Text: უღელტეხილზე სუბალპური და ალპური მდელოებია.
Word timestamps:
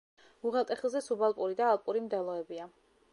უღელტეხილზე 0.51 1.01
სუბალპური 1.07 1.57
და 1.61 1.67
ალპური 1.75 2.03
მდელოებია. 2.07 2.67